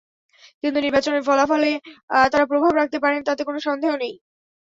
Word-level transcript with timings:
কিন্তু 0.61 0.77
নির্বাচনী 0.79 1.19
ফলাফলে 1.27 1.71
তাঁরা 2.31 2.45
প্রভাব 2.51 2.71
রাখতে 2.75 2.97
পারেন, 3.03 3.21
তাতে 3.27 3.41
কোনো 3.47 3.59
সন্দেহ 3.67 3.91
নেই। 4.01 4.13